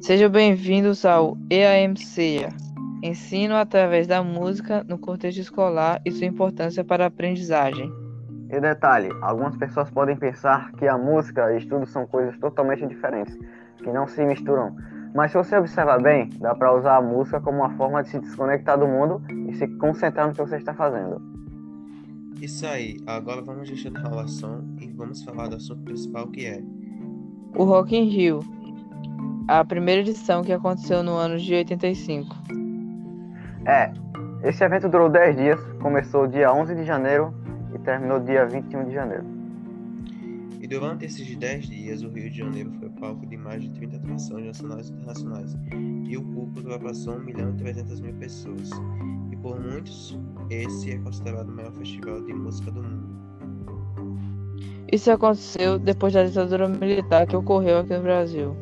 [0.00, 2.48] Sejam bem-vindos ao EAMCEA,
[3.02, 7.92] Ensino através da música no contexto escolar e sua importância para a aprendizagem.
[8.48, 13.36] E detalhe, algumas pessoas podem pensar que a música e estudo são coisas totalmente diferentes,
[13.76, 14.74] que não se misturam.
[15.14, 18.18] Mas se você observar bem, dá para usar a música como uma forma de se
[18.18, 21.37] desconectar do mundo e se concentrar no que você está fazendo.
[22.40, 26.62] Isso aí, agora vamos deixar de enrolação e vamos falar do assunto principal que é
[27.56, 28.40] o Rock in Rio,
[29.48, 32.36] a primeira edição que aconteceu no ano de 85.
[33.66, 33.92] É,
[34.44, 37.34] esse evento durou 10 dias, começou dia 11 de janeiro
[37.74, 39.24] e terminou dia 21 de janeiro.
[40.60, 43.96] E durante esses 10 dias, o Rio de Janeiro foi palco de mais de 30
[43.96, 45.56] atrações nacionais e internacionais,
[46.06, 48.70] e o público ultrapassou 1 milhão e 300 mil pessoas.
[49.42, 50.18] Por muitos,
[50.50, 53.18] esse é considerado o maior festival de música do mundo.
[54.90, 58.56] Isso aconteceu depois da ditadura militar que ocorreu aqui no Brasil.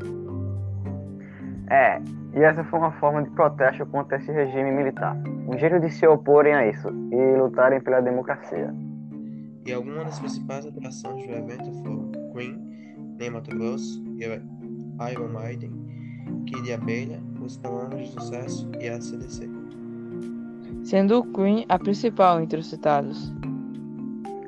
[1.71, 2.01] É,
[2.35, 5.17] e essa foi uma forma de protesto contra esse regime militar.
[5.49, 8.75] Um jeito de se oporem a isso e lutarem pela democracia.
[9.65, 12.57] E algumas das principais atrações do evento foram Queen,
[13.19, 15.73] Ney Mato Grosso, Iron Maiden,
[16.47, 19.49] Kid Abelha, Os Canonas de Sucesso e a CDC.
[20.87, 23.35] Sendo o Queen a principal entre os citados.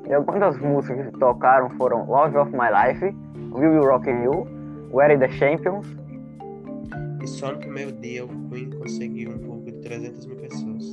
[0.07, 3.13] E algumas das músicas que tocaram foram Love of My Life,
[3.51, 4.47] Will You Rock You,
[4.89, 5.85] Where Are the Champions,
[7.21, 10.91] e só no primeiro dia o Queen conseguiu um público de 300 mil pessoas.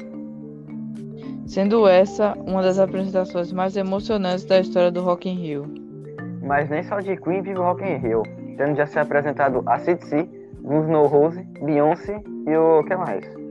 [1.46, 5.64] Sendo essa uma das apresentações mais emocionantes da história do Rock in Rio.
[6.42, 8.24] Mas nem só de Queen vive o Rock in Rio,
[8.56, 10.28] tendo já se apresentado a CDC,
[10.60, 13.45] Guns N' Roses, Beyoncé e o que mais?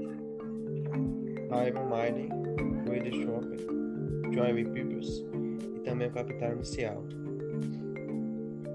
[1.64, 2.30] Iron Maiden,
[4.34, 5.26] Joy Peoples
[5.76, 7.04] e também o Capital Inicial.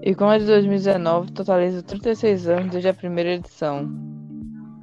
[0.01, 3.87] E com a de 2019, totaliza 36 anos desde a primeira edição.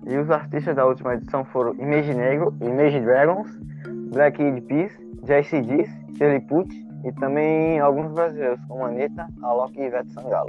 [0.07, 3.51] E os artistas da última edição foram Image Negro, Image Dragons,
[4.13, 4.93] Black Eyed Peas,
[5.27, 6.73] Jesse Diz, Shirley Puth
[7.05, 10.49] e também alguns brasileiros, como Anitta, Alok e Ivete Sangalo.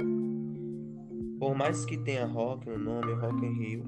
[1.38, 3.84] Por mais que tenha rock no nome, Rock in Rio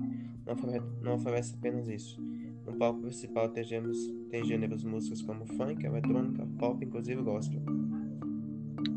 [1.01, 2.21] não oferece apenas isso.
[2.73, 3.99] No palco principal tem gêneros,
[4.31, 7.61] tem gêneros músicas como funk, eletrônica, pop, inclusive gospel.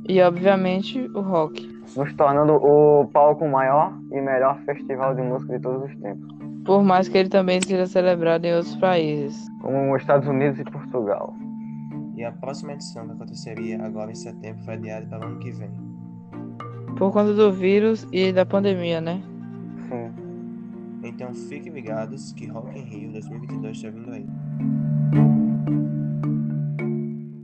[0.07, 1.67] E obviamente o rock.
[1.95, 6.25] Nos tornando o palco maior e melhor festival de música de todos os tempos.
[6.63, 10.63] Por mais que ele também seja celebrado em outros países, como os Estados Unidos e
[10.63, 11.35] Portugal.
[12.15, 15.51] E a próxima edição que aconteceria agora em setembro foi adiada para o ano que
[15.51, 15.69] vem.
[16.97, 19.21] Por conta do vírus e da pandemia, né?
[21.05, 25.34] Então fiquem ligados que Rock in Rio 2022 está vindo aí.